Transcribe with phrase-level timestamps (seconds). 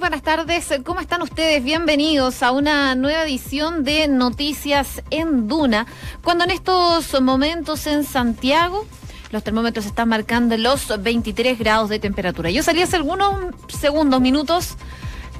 [0.00, 0.72] buenas tardes.
[0.82, 1.62] ¿Cómo están ustedes?
[1.62, 5.86] Bienvenidos a una nueva edición de Noticias en Duna.
[6.24, 8.86] Cuando en estos momentos en Santiago
[9.30, 12.50] los termómetros están marcando los 23 grados de temperatura.
[12.50, 14.78] Yo salí hace algunos segundos, minutos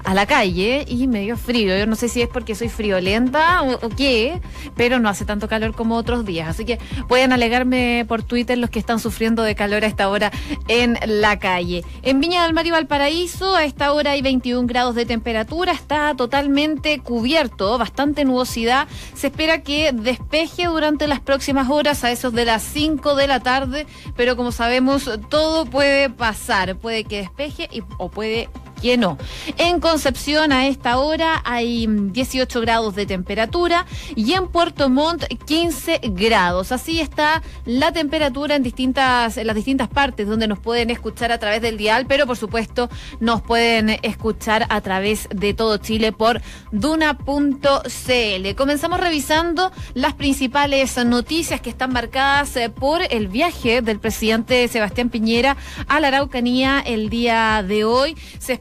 [0.05, 1.77] a la calle y me dio frío.
[1.77, 4.41] Yo no sé si es porque soy friolenta o, qué,
[4.77, 6.48] pero no hace tanto calor como otros días.
[6.48, 6.79] Así que
[7.09, 10.30] pueden alegarme por Twitter los que están sufriendo de calor a esta hora
[10.69, 11.84] en la calle.
[12.02, 16.15] En Viña del Mar y Valparaíso a esta hora hay 21 grados de temperatura, está
[16.16, 18.88] totalmente cubierto, bastante nubosidad.
[19.15, 23.41] Se espera que despeje durante las próximas horas a esos de las 5 de la
[23.41, 28.48] tarde, pero como sabemos todo puede pasar, puede que despeje y, o puede
[28.80, 29.19] que no.
[29.59, 36.01] En Concepción a esta hora hay 18 grados de temperatura y en Puerto Montt 15
[36.12, 36.73] grados.
[36.73, 41.62] Así está la temperatura en distintas las distintas partes donde nos pueden escuchar a través
[41.62, 42.88] del dial, pero por supuesto
[43.21, 46.41] nos pueden escuchar a través de todo Chile por
[46.73, 48.54] duna.cl.
[48.57, 55.10] Comenzamos revisando las principales noticias que están marcadas eh, por el viaje del presidente Sebastián
[55.10, 55.57] Piñera
[55.88, 58.16] a la Araucanía el día de hoy.
[58.38, 58.52] Se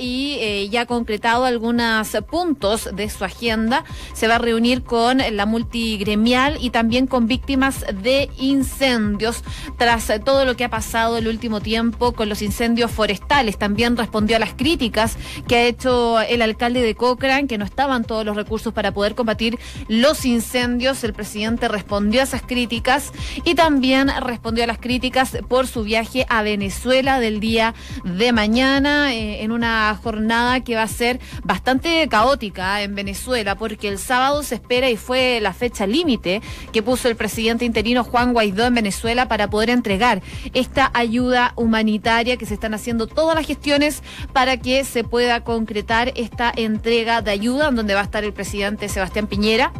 [0.00, 3.84] y eh, ya ha concretado algunos puntos de su agenda.
[4.12, 9.44] Se va a reunir con la multigremial y también con víctimas de incendios
[9.78, 13.56] tras todo lo que ha pasado el último tiempo con los incendios forestales.
[13.56, 15.16] También respondió a las críticas
[15.46, 19.14] que ha hecho el alcalde de Cochrane, que no estaban todos los recursos para poder
[19.14, 21.04] combatir los incendios.
[21.04, 23.12] El presidente respondió a esas críticas
[23.44, 29.14] y también respondió a las críticas por su viaje a Venezuela del día de mañana.
[29.14, 34.42] Eh, en una jornada que va a ser bastante caótica en Venezuela, porque el sábado
[34.42, 36.42] se espera y fue la fecha límite
[36.72, 40.22] que puso el presidente interino Juan Guaidó en Venezuela para poder entregar
[40.52, 46.12] esta ayuda humanitaria que se están haciendo todas las gestiones para que se pueda concretar
[46.16, 49.72] esta entrega de ayuda, donde va a estar el presidente Sebastián Piñera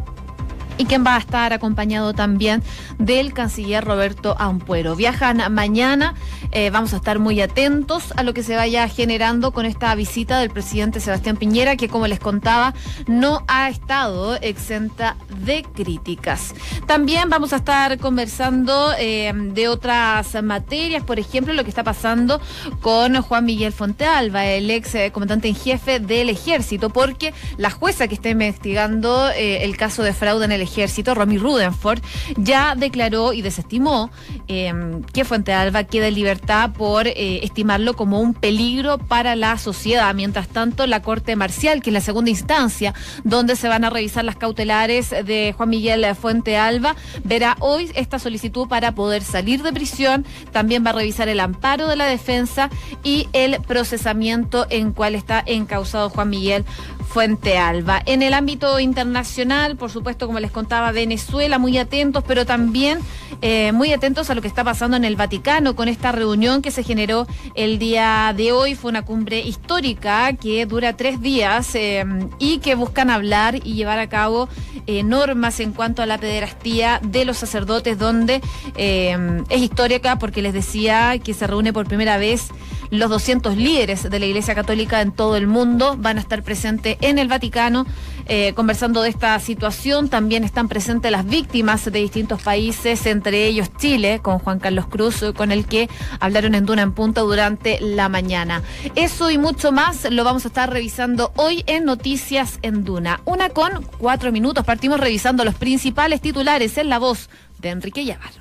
[0.77, 2.63] y quien va a estar acompañado también
[2.97, 4.95] del canciller Roberto Ampuero.
[4.95, 6.15] Viajan mañana,
[6.51, 10.39] eh, vamos a estar muy atentos a lo que se vaya generando con esta visita
[10.39, 12.73] del presidente Sebastián Piñera, que como les contaba,
[13.07, 16.53] no ha estado exenta de críticas.
[16.85, 22.41] También vamos a estar conversando eh, de otras materias, por ejemplo, lo que está pasando
[22.81, 28.07] con Juan Miguel Fontealba, el ex eh, comandante en jefe del ejército, porque la jueza
[28.07, 31.99] que está investigando el caso de fraude en el ejército, Romy Rudenford,
[32.37, 34.11] ya declaró y desestimó
[34.47, 39.57] em, que Fuente Alba queda en libertad por eh, estimarlo como un peligro para la
[39.57, 40.13] sociedad.
[40.13, 42.93] Mientras tanto, la Corte Marcial, que es la segunda instancia
[43.23, 48.19] donde se van a revisar las cautelares de Juan Miguel Fuente Alba, verá hoy esta
[48.19, 50.25] solicitud para poder salir de prisión.
[50.51, 52.69] También va a revisar el amparo de la defensa
[53.03, 56.65] y el procesamiento en cual está encausado Juan Miguel
[57.07, 58.01] Fuente Alba.
[58.05, 62.99] En el ámbito internacional, por supuesto, como les contaba, Venezuela, muy atentos, pero también
[63.41, 66.71] eh, muy atentos a lo que está pasando en el Vaticano con esta reunión que
[66.71, 68.75] se generó el día de hoy.
[68.75, 72.05] Fue una cumbre histórica que dura tres días eh,
[72.39, 74.49] y que buscan hablar y llevar a cabo
[74.87, 78.41] eh, normas en cuanto a la pederastía de los sacerdotes, donde
[78.75, 82.49] es histórica porque les decía que se reúne por primera vez
[82.91, 86.94] los 200 líderes de la Iglesia Católica en todo el mundo van a estar presentes
[87.01, 87.85] en el Vaticano
[88.27, 90.09] eh, conversando de esta situación.
[90.09, 95.23] También están presentes las víctimas de distintos países, entre ellos Chile, con Juan Carlos Cruz,
[95.35, 95.89] con el que
[96.19, 98.63] hablaron en Duna en Punta durante la mañana.
[98.95, 103.21] Eso y mucho más lo vamos a estar revisando hoy en Noticias en Duna.
[103.25, 104.65] Una con cuatro minutos.
[104.65, 107.29] Partimos revisando los principales titulares en la voz
[107.59, 108.31] de Enrique Llavar.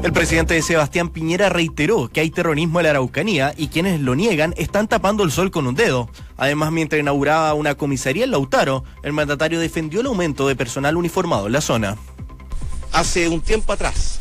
[0.00, 4.54] El presidente Sebastián Piñera reiteró que hay terrorismo en la Araucanía y quienes lo niegan
[4.56, 6.08] están tapando el sol con un dedo.
[6.36, 11.48] Además, mientras inauguraba una comisaría en Lautaro, el mandatario defendió el aumento de personal uniformado
[11.48, 11.96] en la zona.
[12.92, 14.20] Hace un tiempo atrás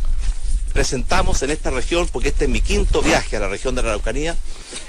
[0.73, 3.89] presentamos en esta región, porque este es mi quinto viaje a la región de la
[3.89, 4.35] Araucanía,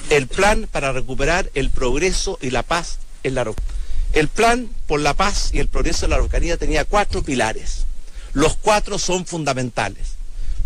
[0.08, 3.72] el plan para recuperar el progreso y la paz en la Araucanía.
[4.14, 7.84] El plan por la paz y el progreso en la Araucanía tenía cuatro pilares.
[8.32, 10.17] Los cuatro son fundamentales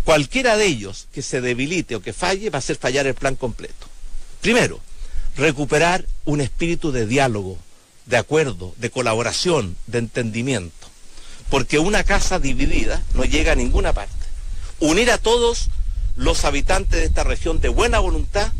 [0.03, 3.35] Cualquiera de ellos que se debilite o que falle va a hacer fallar el plan
[3.35, 3.87] completo.
[4.41, 4.81] Primero,
[5.37, 7.57] recuperar un espíritu de diálogo,
[8.05, 10.87] de acuerdo, de colaboración, de entendimiento.
[11.49, 14.13] Porque una casa dividida no llega a ninguna parte.
[14.79, 15.69] Unir a todos
[16.17, 18.51] los habitantes de esta región de buena voluntad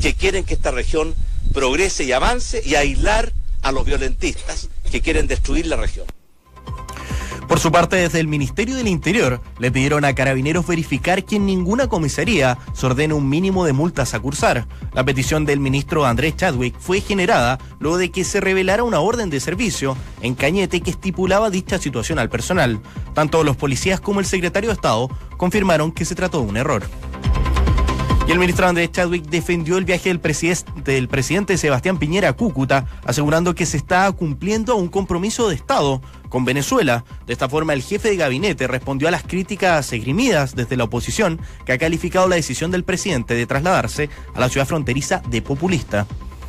[0.00, 1.14] que quieren que esta región
[1.52, 6.06] progrese y avance y aislar a los violentistas que quieren destruir la región.
[7.48, 11.46] Por su parte, desde el Ministerio del Interior le pidieron a carabineros verificar que en
[11.46, 14.68] ninguna comisaría se ordene un mínimo de multas a cursar.
[14.92, 19.30] La petición del ministro Andrés Chadwick fue generada luego de que se revelara una orden
[19.30, 22.80] de servicio en Cañete que estipulaba dicha situación al personal.
[23.14, 25.08] Tanto los policías como el secretario de Estado
[25.38, 26.82] confirmaron que se trató de un error.
[28.28, 30.20] Y el ministro Andrés Chadwick defendió el viaje del,
[30.84, 36.02] del, presidente Sebastián Piñera a Cúcuta, asegurando que se está cumpliendo un compromiso de Estado
[36.28, 37.06] con Venezuela.
[37.26, 41.40] De esta forma, el jefe de gabinete respondió a las críticas esgrimidas desde la oposición,
[41.64, 46.06] que ha calificado la decisión del presidente de trasladarse a la ciudad fronteriza de populista.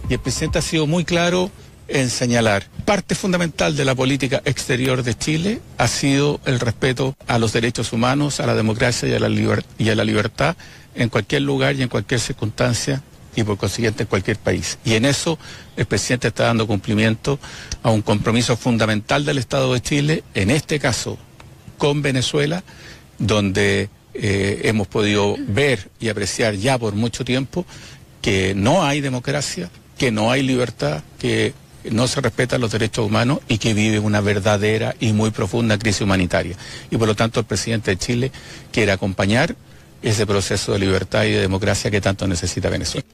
[0.09, 1.49] Y el presidente ha sido muy claro
[1.89, 2.65] en señalar.
[2.85, 7.93] Parte fundamental de la política exterior de Chile ha sido el respeto a los derechos
[7.93, 9.19] humanos, a la democracia y a
[9.95, 10.55] la, libertad
[10.95, 13.01] en cualquier lugar y en cualquier circunstancia
[13.35, 14.77] y por consiguiente en cualquier país.
[14.83, 15.37] Y en eso
[15.77, 17.39] el presidente está dando cumplimiento
[17.83, 21.17] a un compromiso fundamental del Estado de Chile, en este caso
[21.77, 22.63] con Venezuela,
[23.17, 27.65] donde eh, hemos podido ver y apreciar ya por mucho tiempo
[28.21, 31.53] que no hay democracia, que no hay libertad, que
[31.83, 36.01] no se respetan los derechos humanos y que vive una verdadera y muy profunda crisis
[36.01, 36.55] humanitaria.
[36.89, 38.31] Y por lo tanto el presidente de Chile
[38.71, 39.55] quiere acompañar
[40.01, 43.07] ese proceso de libertad y de democracia que tanto necesita Venezuela.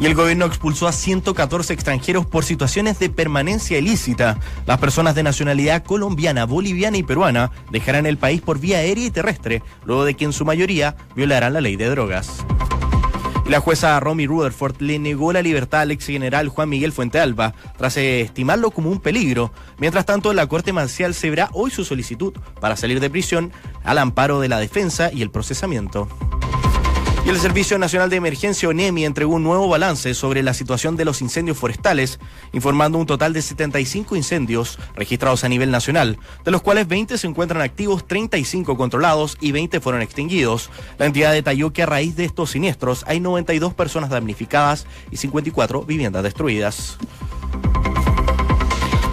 [0.00, 4.38] Y el gobierno expulsó a 114 extranjeros por situaciones de permanencia ilícita.
[4.64, 9.10] Las personas de nacionalidad colombiana, boliviana y peruana dejarán el país por vía aérea y
[9.10, 12.44] terrestre, luego de que en su mayoría violarán la ley de drogas.
[13.48, 17.96] La jueza Romy Rutherford le negó la libertad al ex general Juan Miguel Fuentealba, tras
[17.96, 19.52] estimarlo como un peligro.
[19.78, 23.50] Mientras tanto, la Corte Marcial se verá hoy su solicitud para salir de prisión
[23.84, 26.08] al amparo de la defensa y el procesamiento.
[27.24, 31.04] Y el Servicio Nacional de Emergencia ONEMI entregó un nuevo balance sobre la situación de
[31.04, 32.18] los incendios forestales,
[32.52, 37.26] informando un total de 75 incendios registrados a nivel nacional, de los cuales 20 se
[37.26, 40.70] encuentran activos, 35 controlados y 20 fueron extinguidos.
[40.96, 45.82] La entidad detalló que a raíz de estos siniestros hay 92 personas damnificadas y 54
[45.82, 46.98] viviendas destruidas.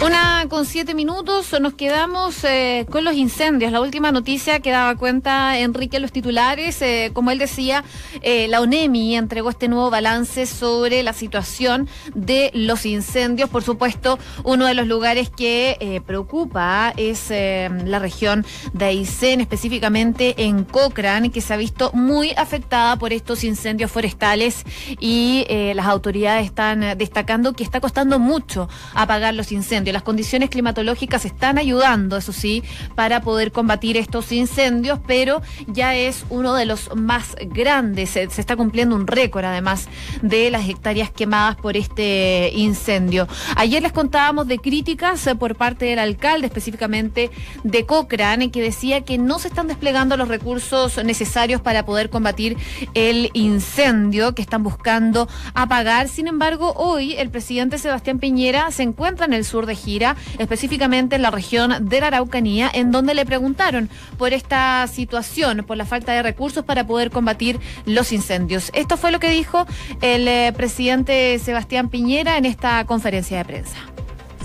[0.05, 3.71] Una con siete minutos, nos quedamos eh, con los incendios.
[3.71, 7.83] La última noticia que daba cuenta Enrique los titulares, eh, como él decía,
[8.21, 13.49] eh, la ONEMI entregó este nuevo balance sobre la situación de los incendios.
[13.49, 20.65] Por supuesto, uno de los lugares que preocupa es la región de Aysén, específicamente en
[20.65, 24.65] Cochrane, que se ha visto muy afectada por estos incendios forestales
[24.99, 31.23] y las autoridades están destacando que está costando mucho apagar los incendios las condiciones climatológicas
[31.23, 32.63] están ayudando, eso sí,
[32.95, 38.09] para poder combatir estos incendios, pero ya es uno de los más grandes.
[38.09, 39.87] Se, está cumpliendo un récord, además,
[40.21, 43.25] de las hectáreas quemadas por este incendio.
[43.55, 47.31] Ayer les contábamos de críticas eh, por parte del alcalde, específicamente
[47.63, 52.57] de Cochrane, que decía que no se están desplegando los recursos necesarios para poder combatir
[52.95, 56.09] el incendio que están buscando apagar.
[56.09, 61.15] Sin embargo, hoy el presidente Sebastián Piñera se encuentra en el sur de gira, específicamente
[61.15, 65.85] en la región de la Araucanía, en donde le preguntaron por esta situación, por la
[65.85, 68.71] falta de recursos para poder combatir los incendios.
[68.73, 69.65] Esto fue lo que dijo
[70.01, 73.77] el eh, presidente Sebastián Piñera en esta conferencia de prensa.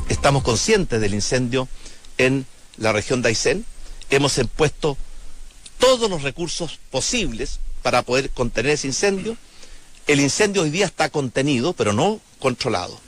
[0.08, 1.68] Estamos conscientes del incendio
[2.18, 2.44] en
[2.76, 3.64] la región de Aysén.
[4.10, 4.96] Hemos puesto
[5.78, 9.36] todos los recursos posibles para poder contener ese incendio.
[10.06, 13.00] El incendio hoy día está contenido, pero no controlado.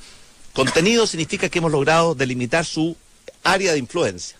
[0.53, 2.97] Contenido significa que hemos logrado delimitar su
[3.43, 4.37] área de influencia,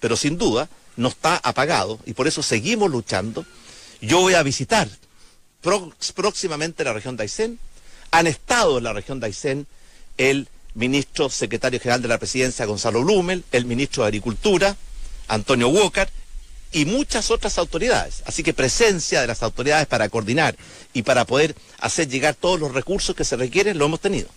[0.00, 3.44] pero sin duda no está apagado y por eso seguimos luchando.
[4.00, 4.88] Yo voy a visitar
[6.14, 7.58] próximamente la región de Aysén.
[8.12, 9.66] Han estado en la región de Aysén
[10.16, 14.76] el ministro secretario general de la presidencia Gonzalo Blumel, el ministro de Agricultura
[15.28, 16.08] Antonio Walker
[16.72, 18.22] y muchas otras autoridades.
[18.26, 20.56] Así que presencia de las autoridades para coordinar
[20.92, 24.28] y para poder hacer llegar todos los recursos que se requieren lo hemos tenido.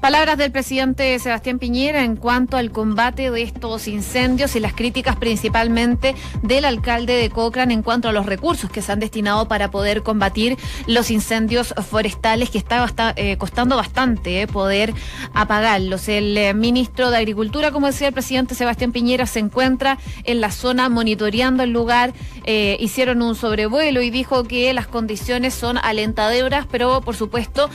[0.00, 5.16] Palabras del presidente Sebastián Piñera en cuanto al combate de estos incendios y las críticas
[5.16, 9.70] principalmente del alcalde de Cochrane en cuanto a los recursos que se han destinado para
[9.70, 14.94] poder combatir los incendios forestales que está eh, costando bastante eh, poder
[15.34, 16.08] apagarlos.
[16.08, 20.50] El eh, ministro de Agricultura, como decía el presidente Sebastián Piñera, se encuentra en la
[20.50, 22.14] zona monitoreando el lugar.
[22.46, 27.68] hicieron un sobrevuelo y dijo que las condiciones son alentadoras, pero por supuesto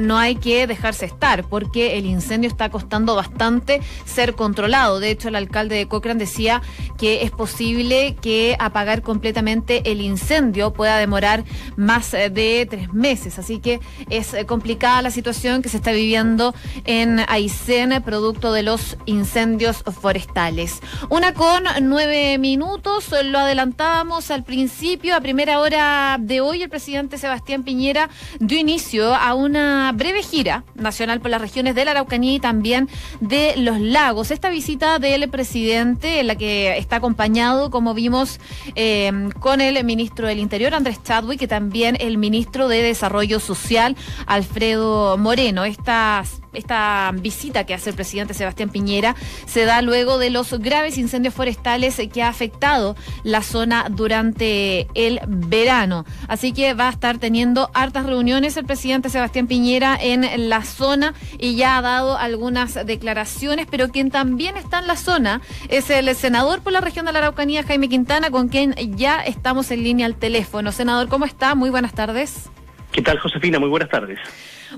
[0.00, 5.00] no hay que dejarse estar porque el incendio está costando bastante ser controlado.
[5.00, 6.62] De hecho, el alcalde de Cochrane decía
[6.98, 11.44] que es posible que apagar completamente el incendio pueda demorar
[11.76, 13.38] más eh, de tres meses.
[13.38, 18.62] Así que es eh, complicada la situación que se está viviendo en Aysén, producto de
[18.62, 20.80] los incendios forestales.
[21.10, 27.18] Una con nueve minutos, lo adelantábamos al principio, a primera hora de hoy, el presidente
[27.18, 28.08] Sebastián Piñera
[28.38, 32.88] dio inicio a una breve gira nacional por las regiones de la Araucanía y también
[33.18, 34.30] de los lagos.
[34.30, 38.38] Esta visita del presidente, en la que está acompañado, como vimos,
[38.76, 43.96] eh, con el ministro del Interior, Andrés Chadwick, y también el ministro de Desarrollo Social,
[44.26, 45.64] Alfredo Moreno.
[45.64, 49.14] Estas esta visita que hace el presidente Sebastián Piñera
[49.46, 55.20] se da luego de los graves incendios forestales que ha afectado la zona durante el
[55.26, 56.04] verano.
[56.28, 60.99] Así que va a estar teniendo hartas reuniones el presidente Sebastián Piñera en la zona
[61.38, 66.14] y ya ha dado algunas declaraciones, pero quien también está en la zona es el
[66.14, 70.06] senador por la región de la Araucanía, Jaime Quintana, con quien ya estamos en línea
[70.06, 70.72] al teléfono.
[70.72, 71.54] Senador, ¿cómo está?
[71.54, 72.50] Muy buenas tardes.
[72.92, 73.58] ¿Qué tal, Josefina?
[73.58, 74.18] Muy buenas tardes.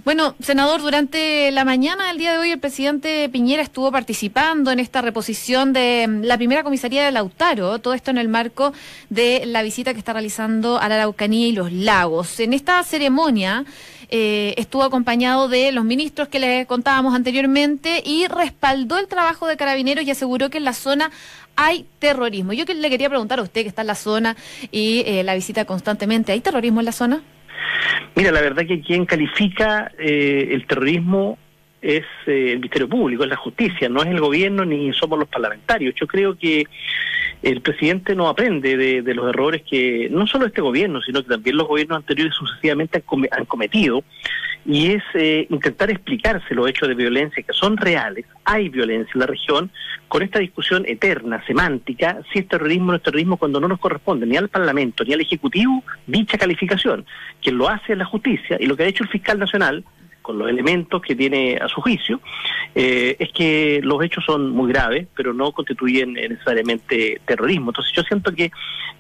[0.05, 4.81] Bueno, senador, durante la mañana del día de hoy el presidente Piñera estuvo participando en
[4.81, 8.73] esta reposición de mm, la primera comisaría de Lautaro, todo esto en el marco
[9.11, 12.41] de la visita que está realizando a la Araucanía y los lagos.
[12.41, 13.67] En esta ceremonia
[14.15, 19.57] eh, estuvo acompañado de los ministros que les contábamos anteriormente y respaldó el trabajo de
[19.57, 21.11] carabineros y aseguró que en la zona
[21.57, 22.53] hay terrorismo.
[22.53, 24.37] Yo que le quería preguntar a usted que está en la zona
[24.71, 27.23] y eh, la visita constantemente, ¿hay terrorismo en la zona?
[28.15, 31.39] Mira, la verdad que quien califica eh, el terrorismo
[31.83, 35.29] es eh, el Ministerio Público, es la justicia, no es el gobierno ni somos los
[35.29, 35.95] parlamentarios.
[36.01, 36.67] Yo creo que
[37.43, 41.57] el presidente no aprende de, los errores que no solo este gobierno, sino que también
[41.57, 44.05] los gobiernos anteriores sucesivamente han, cometido,
[44.65, 49.21] y es eh, intentar explicarse los hechos de violencia que son reales, hay violencia en
[49.21, 49.73] la región,
[50.07, 53.81] con esta discusión eterna, semántica, si es terrorismo o no es terrorismo, cuando no nos
[53.81, 57.05] corresponde ni al Parlamento ni al Ejecutivo dicha calificación.
[57.43, 59.85] Quien lo hace es la justicia, y lo que ha hecho el fiscal nacional
[60.23, 62.21] con los elementos que tiene a su juicio,
[62.75, 67.71] eh, es que los hechos son muy graves, pero no constituyen necesariamente terrorismo.
[67.71, 68.51] Entonces yo siento que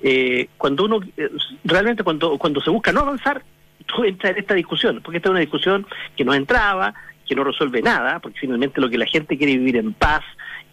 [0.02, 1.30] eh, cuando uno, eh,
[1.64, 3.42] realmente cuando, cuando se busca no avanzar,
[3.86, 5.86] tú entras en esta discusión, porque esta es una discusión
[6.16, 6.94] que no entraba,
[7.26, 10.22] que no resuelve nada, porque finalmente lo que la gente quiere vivir en paz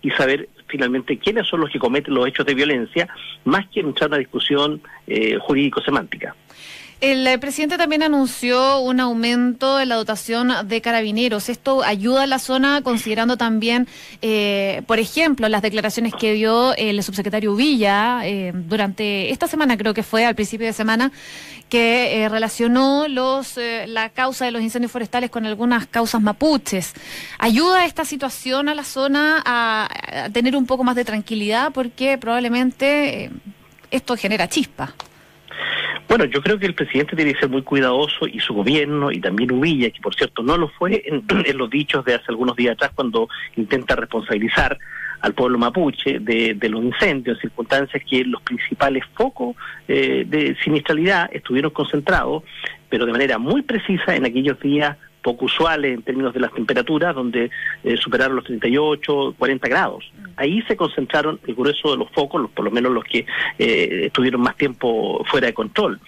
[0.01, 3.07] y saber finalmente quiénes son los que cometen los hechos de violencia,
[3.45, 4.81] más que entrar en una discusión
[5.39, 6.35] jurídico-semántica.
[7.01, 11.47] El eh, presidente también anunció un aumento en la dotación de carabineros.
[11.47, 13.87] Esto ayuda a la zona considerando también,
[14.21, 19.93] eh, por ejemplo, las declaraciones que dio el subsecretario Villa eh, durante esta semana, creo
[19.93, 21.13] que fue al principio de semana,
[21.69, 26.93] que relacionó los, la causa de los incendios forestales con algunas causas mapuches.
[27.37, 29.87] ¿Ayuda esta situación a la zona a
[30.33, 31.71] tener un poco más de tranquilidad?
[31.71, 33.29] Porque probablemente
[33.91, 34.95] esto genera chispa.
[36.09, 39.21] Bueno, yo creo que el presidente tiene que ser muy cuidadoso y su gobierno y
[39.21, 42.73] también Uvilla, que por cierto no lo fue en, los dichos de hace algunos días
[42.73, 44.79] atrás cuando intenta responsabilizar
[45.21, 49.55] al pueblo mapuche de, los incendios, en circunstancias que los principales focos
[49.87, 52.43] eh, de siniestralidad estuvieron concentrados,
[52.89, 57.13] pero de manera muy precisa en aquellos días poco usuales en términos de las temperaturas,
[57.13, 57.51] donde
[57.83, 60.11] eh, superaron los 38, 40 grados.
[60.39, 63.25] Ahí se concentraron el grueso de los focos, por lo menos los que
[63.57, 65.99] eh, estuvieron más tiempo fuera de control.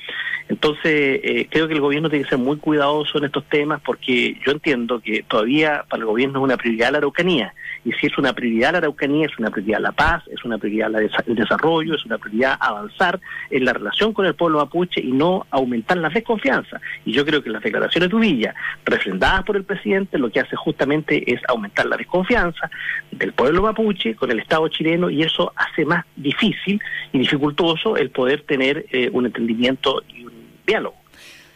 [0.48, 4.38] Entonces, eh, creo que el gobierno tiene que ser muy cuidadoso en estos temas porque
[4.46, 7.54] yo entiendo que todavía para el gobierno es una prioridad la Araucanía.
[7.84, 10.92] Y si es una prioridad la Araucanía, es una prioridad la paz, es una prioridad
[11.26, 13.20] el desarrollo, es una prioridad avanzar
[13.50, 16.80] en la relación con el pueblo mapuche y no aumentar la desconfianza.
[17.06, 18.54] Y yo creo que las declaraciones de Uvilla,
[18.86, 22.70] refrendadas por el presidente, lo que hace justamente es aumentar la desconfianza
[23.12, 26.80] del pueblo mapuche con el Estado chileno y eso hace más difícil
[27.12, 30.34] y dificultoso el poder tener eh, un entendimiento y un
[30.66, 31.00] diálogo.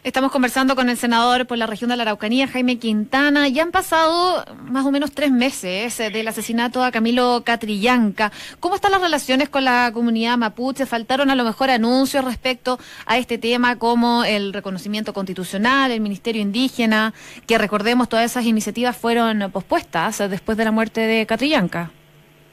[0.05, 3.47] Estamos conversando con el senador por la región de la Araucanía, Jaime Quintana.
[3.47, 8.31] Ya han pasado más o menos tres meses eh, del asesinato a Camilo Catrillanca.
[8.59, 10.85] ¿Cómo están las relaciones con la comunidad mapuche?
[10.85, 16.43] ¿Faltaron a lo mejor anuncios respecto a este tema como el reconocimiento constitucional, el Ministerio
[16.43, 17.15] Indígena?
[17.47, 21.89] Que recordemos, todas esas iniciativas fueron pospuestas después de la muerte de Catrillanca.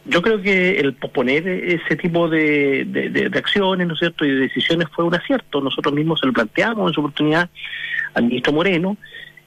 [0.05, 4.41] Yo creo que el posponer ese tipo de, de, acciones, ¿no es cierto?, y de
[4.41, 5.61] decisiones fue un acierto.
[5.61, 7.49] Nosotros mismos se lo planteamos en su oportunidad
[8.15, 8.97] al ministro Moreno,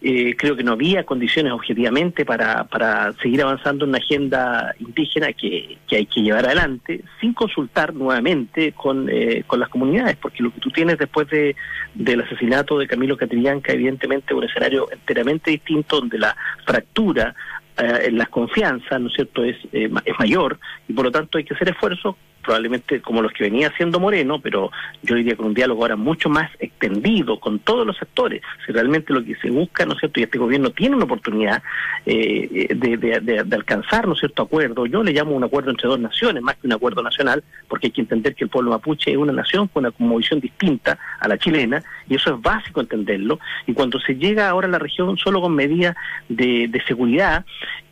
[0.08, 5.34] Eh, creo que no había condiciones objetivamente para, para seguir avanzando en una agenda indígena
[5.34, 10.44] que, que hay que llevar adelante sin consultar nuevamente con, eh, con las comunidades, porque
[10.44, 11.56] lo que tú tienes después de,
[11.96, 16.36] del asesinato de Camilo Catrillanca, evidentemente un escenario enteramente distinto donde la
[16.68, 17.34] fractura
[17.78, 21.38] eh, en las confianzas, ¿no es cierto?, es, eh, es mayor y por lo tanto
[21.38, 24.72] hay que hacer esfuerzos probablemente como los que venía haciendo Moreno, pero
[25.02, 28.42] yo diría con un diálogo ahora mucho más extendido con todos los actores.
[28.66, 30.20] Si realmente lo que se busca, ¿no es cierto?
[30.20, 31.64] Y este gobierno tiene una oportunidad
[32.06, 34.86] eh, de, alcanzar, ¿no es cierto?, acuerdo.
[34.86, 37.92] Yo le llamo un acuerdo entre dos naciones, más que un acuerdo nacional, porque hay
[37.92, 41.38] que entender que el pueblo mapuche es una nación con una visión distinta a la
[41.38, 43.40] chilena, y eso es básico entenderlo.
[43.66, 45.96] Y cuando se llega ahora a la región solo con medidas
[46.30, 47.46] de, de seguridad,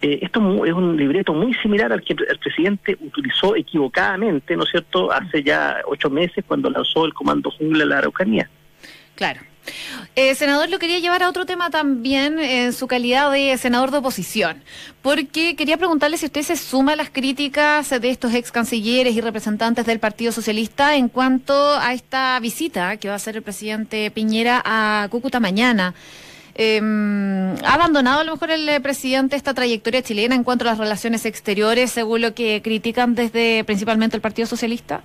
[0.03, 4.71] eh, esto es un libreto muy similar al que el presidente utilizó equivocadamente ¿no es
[4.71, 8.49] cierto?, hace ya ocho meses cuando lanzó el Comando Jungla en la Araucanía.
[9.15, 9.41] Claro.
[10.15, 13.97] Eh, senador, lo quería llevar a otro tema también en su calidad de senador de
[13.97, 14.61] oposición,
[15.01, 19.21] porque quería preguntarle si usted se suma a las críticas de estos ex cancilleres y
[19.21, 24.11] representantes del Partido Socialista en cuanto a esta visita que va a hacer el presidente
[24.11, 25.93] Piñera a Cúcuta mañana.
[26.55, 26.79] Eh,
[27.65, 30.77] ¿Ha abandonado a lo mejor el eh, presidente esta trayectoria chilena en cuanto a las
[30.77, 35.01] relaciones exteriores, según lo que critican desde principalmente el Partido Socialista?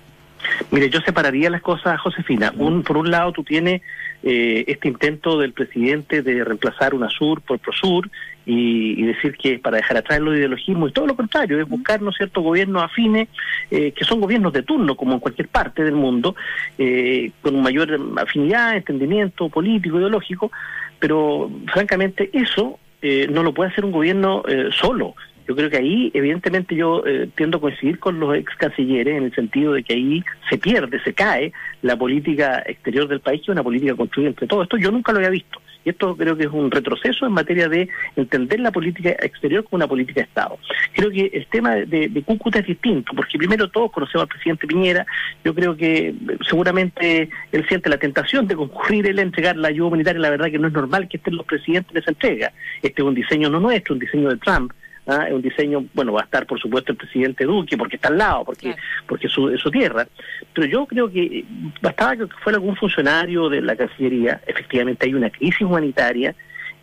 [0.71, 2.53] Mire, yo separaría las cosas, Josefina.
[2.57, 3.81] Un, por un lado, tú tienes
[4.23, 8.09] eh, este intento del presidente de reemplazar UNASUR por PROSUR
[8.45, 12.11] y, decir que para dejar atrás los ideologismos y todo lo contrario, es buscar ¿no
[12.11, 13.27] ciertos gobiernos afines,
[13.69, 16.35] eh, que son gobiernos de turno, como en cualquier parte del mundo,
[16.77, 20.51] eh, con mayor afinidad, entendimiento político, ideológico,
[20.99, 25.15] pero francamente eso eh, no lo puede hacer un gobierno eh, solo.
[25.47, 29.23] Yo creo que ahí, evidentemente, yo eh, tiendo a coincidir con los ex cancilleres en
[29.23, 31.51] el sentido de que ahí se pierde, se cae
[31.81, 34.63] la política exterior del país, que es una política construida entre todos.
[34.63, 35.59] Esto yo nunca lo había visto.
[35.85, 39.77] Y esto creo que es un retroceso en materia de entender la política exterior como
[39.77, 40.59] una política de Estado.
[40.93, 45.05] Creo que el tema de, Cúcuta es distinto, porque primero todos conocemos al presidente Piñera.
[45.43, 46.13] Yo creo que
[46.47, 50.21] seguramente él siente la tentación de concurrir él a entregar la ayuda humanitaria.
[50.21, 52.51] La verdad que no es normal que estén los presidentes en esa entrega.
[52.81, 54.73] Este es un diseño no nuestro, un diseño de Trump.
[55.09, 55.27] ¿Ah?
[55.31, 58.45] un diseño, bueno, va a estar por supuesto el presidente Duque, porque está al lado,
[58.45, 58.81] porque claro.
[59.07, 60.07] porque es su, es su tierra,
[60.53, 61.45] pero yo creo que
[61.81, 66.35] bastaba que fuera algún funcionario de la Cancillería, efectivamente hay una crisis humanitaria,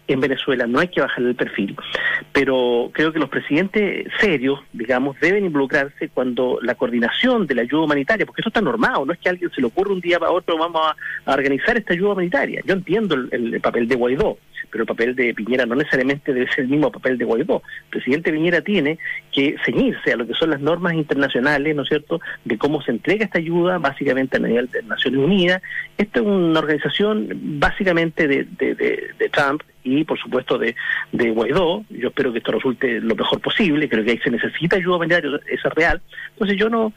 [0.09, 1.76] en Venezuela no hay que bajarle el perfil,
[2.33, 7.85] pero creo que los presidentes serios, digamos, deben involucrarse cuando la coordinación de la ayuda
[7.85, 10.18] humanitaria, porque eso está normado, no es que a alguien se le ocurra un día
[10.18, 12.62] para otro vamos a, a organizar esta ayuda humanitaria.
[12.64, 14.39] Yo entiendo el, el, papel de Guaidó,
[14.71, 17.62] pero el papel de Piñera no necesariamente debe ser el mismo papel de Guaidó.
[17.84, 18.99] El presidente Piñera tiene
[19.32, 22.90] que ceñirse a lo que son las normas internacionales, ¿no es cierto?, de cómo se
[22.90, 25.62] entrega esta ayuda, básicamente a nivel de Naciones Unidas.
[25.99, 30.75] Esta es una organización básicamente de, de, de, de Trump y por supuesto de,
[31.12, 31.84] de Guaidó.
[31.90, 35.40] Yo espero que esto resulte lo mejor posible, creo que ahí se necesita ayuda humanitaria,
[35.47, 36.00] eso es real.
[36.32, 36.92] Entonces yo no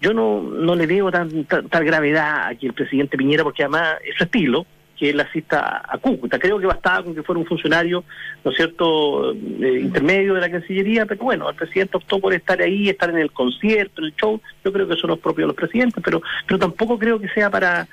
[0.00, 3.62] yo no, no le veo tan, tan, tal gravedad a que el presidente Piñera, porque
[3.62, 6.38] además es su estilo, que él asista a Cúcuta.
[6.38, 8.04] Creo que bastaba con que fuera un funcionario,
[8.44, 12.60] ¿no es cierto?, eh, intermedio de la Cancillería, pero bueno, el presidente optó por estar
[12.60, 14.40] ahí, estar en el concierto, en el show.
[14.64, 17.28] Yo creo que eso no es propio de los presidentes, pero, pero tampoco creo que
[17.28, 17.86] sea para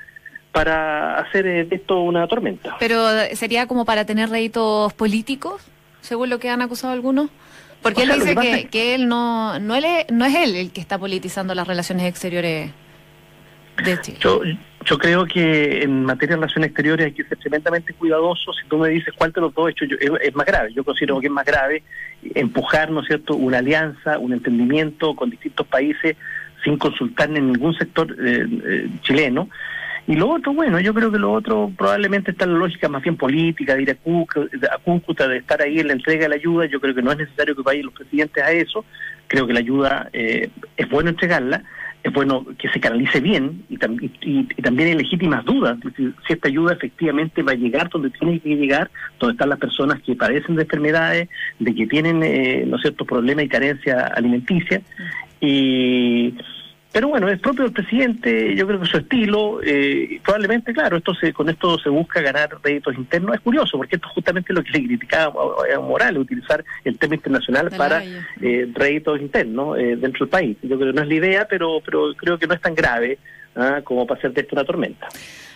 [0.51, 2.75] para hacer de esto una tormenta.
[2.77, 5.61] Pero sería como para tener réditos políticos,
[6.01, 7.29] según lo que han acusado algunos.
[7.81, 10.35] Porque o sea, él dice que, que, que, él no, no, él es, no es
[10.35, 12.71] él el que está politizando las relaciones exteriores
[13.83, 14.17] de Chile.
[14.19, 14.41] Yo,
[14.85, 18.51] yo creo que en materia de relaciones exteriores hay que ser tremendamente cuidadoso.
[18.53, 20.83] Si tú me dices cuál de los dos hecho yo, es, es, más grave, yo
[20.83, 21.83] considero que es más grave
[22.35, 26.15] empujar, ¿no es cierto?, una alianza, un entendimiento con distintos países
[26.63, 29.49] sin consultar en ningún sector eh, eh, chileno.
[30.07, 33.03] Y lo otro, bueno, yo creo que lo otro probablemente está en la lógica más
[33.03, 36.29] bien política, de ir a Cúcuta, a Cúcuta, de estar ahí en la entrega de
[36.29, 36.65] la ayuda.
[36.65, 38.83] Yo creo que no es necesario que vayan los presidentes a eso.
[39.27, 41.63] Creo que la ayuda eh, es bueno entregarla,
[42.03, 46.13] es bueno que se canalice bien y, tam y, y, también hay legítimas dudas si,
[46.25, 50.01] si, esta ayuda efectivamente va a llegar donde tiene que llegar, donde están las personas
[50.01, 54.81] que padecen de enfermedades, de que tienen, eh, ¿no ciertos problemas y carencia alimenticia.
[55.39, 56.33] Y
[56.91, 61.13] pero bueno, es propio del presidente, yo creo que su estilo, eh, probablemente, claro, esto
[61.15, 63.35] se, con esto se busca ganar réditos internos.
[63.35, 65.33] Es curioso, porque esto es justamente lo que le criticaba
[65.73, 70.57] a Morales, utilizar el tema internacional para eh, réditos internos eh, dentro del país.
[70.63, 73.19] Yo creo que no es la idea, pero, pero creo que no es tan grave
[73.55, 73.79] ¿ah?
[73.85, 75.07] como para hacer de esto una tormenta.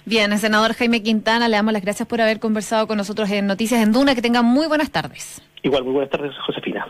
[0.06, 3.48] Bien, el senador Jaime Quintana, le damos las gracias por haber conversado con nosotros en
[3.48, 4.16] Noticias en Duna.
[4.16, 5.42] Que tenga muy buenas tardes.
[5.64, 6.86] Igual, muy buenas tardes, Josefina.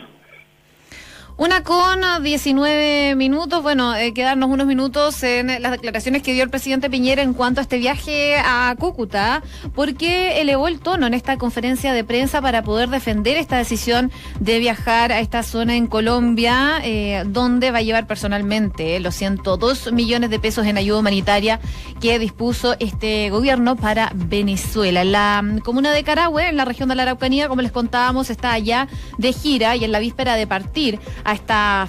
[1.37, 3.61] Una con 19 minutos.
[3.61, 7.59] Bueno, eh, quedarnos unos minutos en las declaraciones que dio el presidente Piñera en cuanto
[7.59, 9.43] a este viaje a Cúcuta,
[9.73, 14.59] porque elevó el tono en esta conferencia de prensa para poder defender esta decisión de
[14.59, 20.29] viajar a esta zona en Colombia, eh, donde va a llevar personalmente los 102 millones
[20.29, 21.59] de pesos en ayuda humanitaria
[21.99, 25.03] que dispuso este gobierno para Venezuela.
[25.03, 28.53] La mm, comuna de Carahue, en la región de la Araucanía, como les contábamos, está
[28.53, 31.87] allá de gira y en la víspera de partir a esta,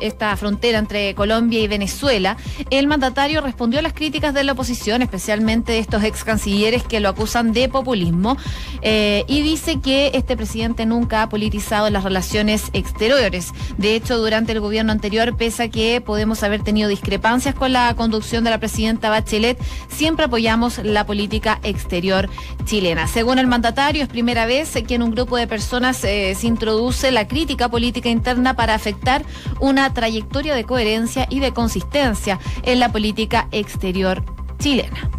[0.00, 2.36] esta frontera entre Colombia y Venezuela,
[2.70, 7.00] el mandatario respondió a las críticas de la oposición, especialmente de estos ex cancilleres que
[7.00, 8.36] lo acusan de populismo,
[8.82, 13.52] eh, y dice que este presidente nunca ha politizado las relaciones exteriores.
[13.76, 17.94] De hecho, durante el gobierno anterior, pese a que podemos haber tenido discrepancias con la
[17.94, 22.28] conducción de la presidenta Bachelet, siempre apoyamos la política exterior
[22.64, 23.08] chilena.
[23.08, 27.10] Según el mandatario, es primera vez que en un grupo de personas eh, se introduce
[27.10, 29.24] la crítica política interna para afectar
[29.60, 34.22] una trayectoria de coherencia y de consistencia en la política exterior
[34.58, 35.10] chilena.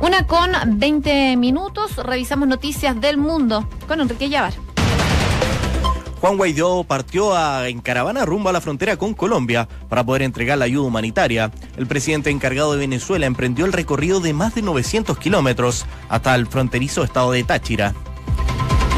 [0.00, 4.54] Una con 20 minutos, revisamos noticias del mundo con Enrique Llavar.
[6.20, 7.32] Juan Guaidó partió
[7.64, 11.52] en caravana rumbo a la frontera con Colombia para poder entregar la ayuda humanitaria.
[11.76, 16.48] El presidente encargado de Venezuela emprendió el recorrido de más de 900 kilómetros hasta el
[16.48, 17.94] fronterizo estado de Táchira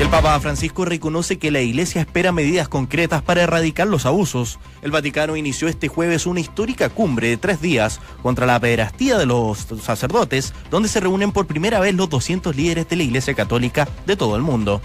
[0.00, 4.58] el Papa Francisco reconoce que la Iglesia espera medidas concretas para erradicar los abusos.
[4.80, 9.26] El Vaticano inició este jueves una histórica cumbre de tres días contra la pederastía de
[9.26, 13.88] los sacerdotes, donde se reúnen por primera vez los 200 líderes de la Iglesia Católica
[14.06, 14.80] de todo el mundo.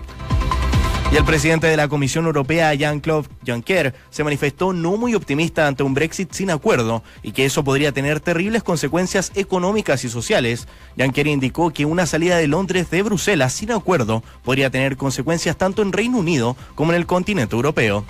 [1.15, 5.82] Y el presidente de la Comisión Europea, Jean-Claude Juncker, se manifestó no muy optimista ante
[5.82, 10.67] un Brexit sin acuerdo y que eso podría tener terribles consecuencias económicas y sociales.
[10.99, 15.84] Juncker indicó que una salida de Londres de Bruselas sin acuerdo podría tener consecuencias tanto
[15.84, 18.04] en Reino Unido como en el continente europeo.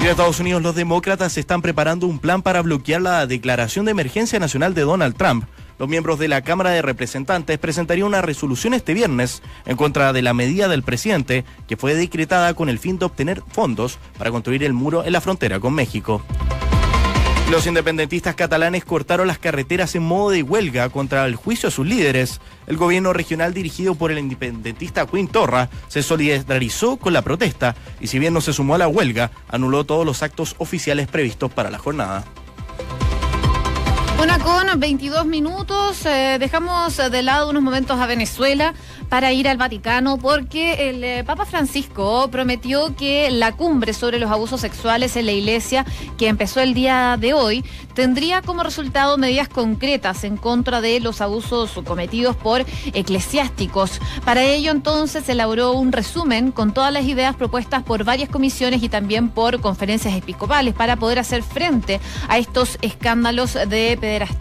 [0.00, 4.38] En Estados Unidos los demócratas están preparando un plan para bloquear la declaración de emergencia
[4.38, 5.44] nacional de Donald Trump
[5.80, 10.20] los miembros de la Cámara de Representantes presentarían una resolución este viernes en contra de
[10.20, 14.62] la medida del presidente que fue decretada con el fin de obtener fondos para construir
[14.62, 16.22] el muro en la frontera con México.
[17.50, 21.86] Los independentistas catalanes cortaron las carreteras en modo de huelga contra el juicio a sus
[21.86, 22.42] líderes.
[22.66, 28.08] El gobierno regional dirigido por el independentista Quinn Torra se solidarizó con la protesta y
[28.08, 31.70] si bien no se sumó a la huelga, anuló todos los actos oficiales previstos para
[31.70, 32.26] la jornada.
[34.22, 36.04] Una con 22 minutos.
[36.04, 38.74] Eh, dejamos de lado unos momentos a Venezuela
[39.10, 44.30] para ir al Vaticano porque el eh, Papa Francisco prometió que la cumbre sobre los
[44.30, 45.84] abusos sexuales en la iglesia,
[46.16, 47.62] que empezó el día de hoy,
[47.94, 54.00] tendría como resultado medidas concretas en contra de los abusos cometidos por eclesiásticos.
[54.24, 58.88] Para ello entonces elaboró un resumen con todas las ideas propuestas por varias comisiones y
[58.88, 63.98] también por conferencias episcopales para poder hacer frente a estos escándalos de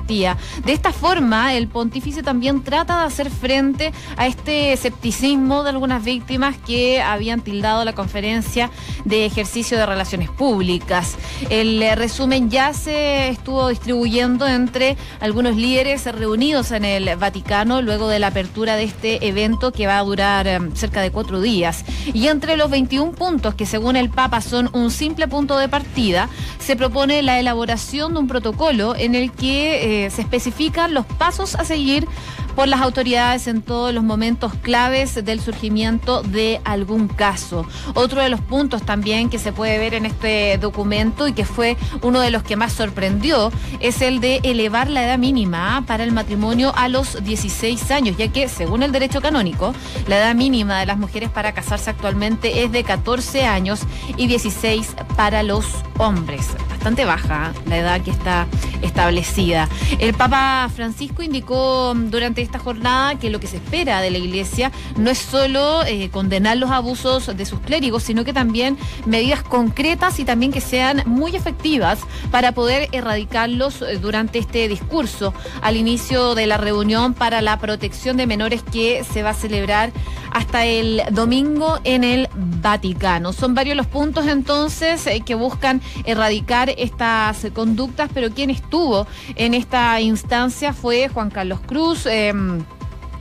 [0.10, 6.04] de esta forma, el pontífice también trata de hacer frente a este escepticismo de algunas
[6.04, 8.69] víctimas que habían tildado la conferencia
[9.06, 11.15] de ejercicio de relaciones públicas.
[11.50, 18.08] El eh, resumen ya se estuvo distribuyendo entre algunos líderes reunidos en el Vaticano luego
[18.08, 21.86] de la apertura de este evento que va a durar eh, cerca de cuatro días.
[22.13, 26.30] Y entre los 21 puntos que según el Papa son un simple punto de partida,
[26.60, 31.56] se propone la elaboración de un protocolo en el que eh, se especifican los pasos
[31.56, 32.08] a seguir
[32.56, 37.66] por las autoridades en todos los momentos claves del surgimiento de algún caso.
[37.94, 41.78] Otro de los puntos también que se puede ver en este documento y que fue
[42.02, 46.12] uno de los que más sorprendió es el de elevar la edad mínima para el
[46.12, 49.74] matrimonio a los 16 años, ya que según el derecho canónico,
[50.08, 53.82] la edad mínima de las mujeres para casarse actualmente es de 14 años
[54.18, 55.66] y 16 para los
[55.98, 56.48] hombres.
[56.80, 58.48] Bastante baja la edad que está
[58.82, 59.68] establecida.
[60.00, 64.72] El Papa Francisco indicó durante esta jornada que lo que se espera de la Iglesia
[64.96, 70.20] no es solo eh, condenar los abusos de sus clérigos, sino que también medidas concretas
[70.20, 72.00] y también que sean muy efectivas
[72.32, 78.15] para poder erradicarlos eh, durante este discurso al inicio de la reunión para la protección
[78.15, 79.92] de menores que se va a celebrar
[80.32, 82.30] hasta el domingo en el
[82.62, 83.34] Vaticano.
[83.34, 89.54] Son varios los puntos entonces eh, que buscan erradicar estas conductas, pero quien estuvo en
[89.54, 92.06] esta instancia fue Juan Carlos Cruz.
[92.06, 92.64] Em,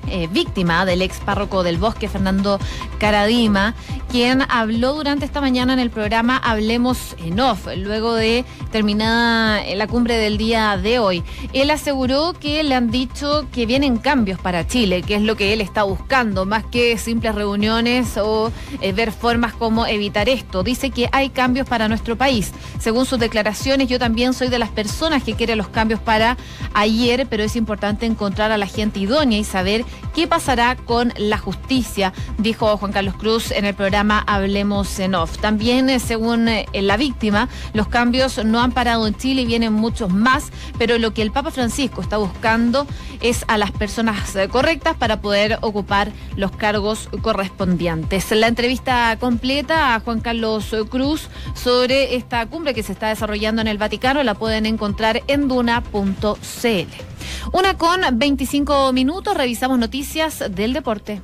[0.06, 2.58] eh, víctima del ex párroco del bosque, Fernando
[2.98, 3.74] Caradima,
[4.10, 9.86] quien habló durante esta mañana en el programa Hablemos en Off, luego de terminada la
[9.86, 11.22] cumbre del día de hoy.
[11.52, 15.52] Él aseguró que le han dicho que vienen cambios para Chile, que es lo que
[15.52, 20.62] él está buscando, más que simples reuniones o eh, ver formas como evitar esto.
[20.62, 22.52] Dice que hay cambios para nuestro país.
[22.78, 26.36] Según sus declaraciones, yo también soy de las personas que quiere los cambios para
[26.74, 31.38] ayer, pero es importante encontrar a la gente idónea y saber ¿Qué pasará con la
[31.38, 32.12] justicia?
[32.38, 35.38] Dijo Juan Carlos Cruz en el programa Hablemos en Off.
[35.38, 39.72] También, eh, según eh, la víctima, los cambios no han parado en Chile y vienen
[39.72, 42.86] muchos más, pero lo que el Papa Francisco está buscando
[43.20, 48.30] es a las personas eh, correctas para poder ocupar los cargos correspondientes.
[48.32, 53.68] La entrevista completa a Juan Carlos Cruz sobre esta cumbre que se está desarrollando en
[53.68, 57.17] el Vaticano la pueden encontrar en duna.cl.
[57.52, 61.20] Una con 25 minutos, revisamos noticias del deporte.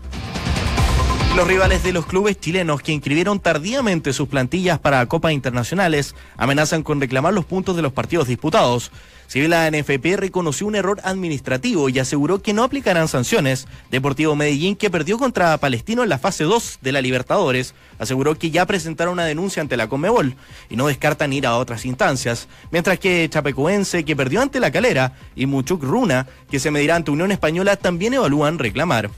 [1.36, 6.84] Los rivales de los clubes chilenos que inscribieron tardíamente sus plantillas para Copas Internacionales amenazan
[6.84, 8.92] con reclamar los puntos de los partidos disputados.
[9.26, 14.36] Si bien la NFP reconoció un error administrativo y aseguró que no aplicarán sanciones, Deportivo
[14.36, 18.64] Medellín, que perdió contra Palestino en la fase 2 de la Libertadores, aseguró que ya
[18.64, 20.36] presentaron una denuncia ante la Conmebol
[20.70, 25.14] y no descartan ir a otras instancias, mientras que Chapecoense, que perdió ante la Calera,
[25.34, 29.10] y Muchuk Runa, que se medirá ante Unión Española, también evalúan reclamar.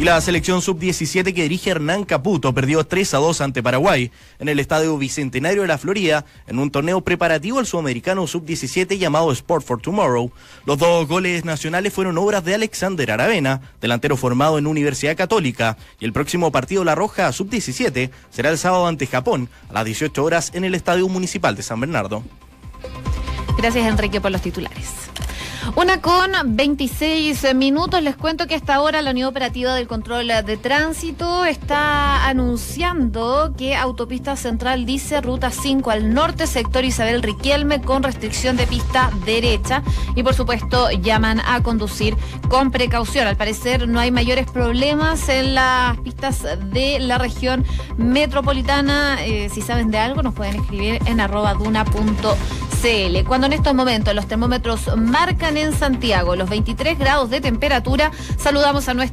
[0.00, 4.48] Y la selección sub-17 que dirige Hernán Caputo perdió 3 a 2 ante Paraguay en
[4.48, 9.66] el Estadio Bicentenario de la Florida en un torneo preparativo al sudamericano sub-17 llamado Sport
[9.66, 10.30] for Tomorrow.
[10.66, 15.76] Los dos goles nacionales fueron obras de Alexander Aravena, delantero formado en Universidad Católica.
[15.98, 20.22] Y el próximo partido La Roja sub-17 será el sábado ante Japón a las 18
[20.22, 22.22] horas en el Estadio Municipal de San Bernardo.
[23.58, 25.08] Gracias Enrique por los titulares.
[25.76, 28.02] Una con 26 minutos.
[28.02, 33.76] Les cuento que hasta ahora la Unidad Operativa del Control de Tránsito está anunciando que
[33.76, 39.82] Autopista Central dice ruta 5 al norte, sector Isabel Riquelme, con restricción de pista derecha.
[40.16, 42.16] Y por supuesto, llaman a conducir
[42.48, 43.26] con precaución.
[43.26, 47.64] Al parecer, no hay mayores problemas en las pistas de la región
[47.96, 49.18] metropolitana.
[49.24, 53.24] Eh, si saben de algo, nos pueden escribir en arroba duna.cl.
[53.26, 58.10] Cuando en estos momentos los termómetros marcan en Santiago los 23 grados de temperatura.
[58.36, 59.06] Saludamos a nuestra